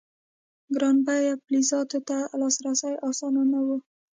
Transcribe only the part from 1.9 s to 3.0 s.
ته لاسرسی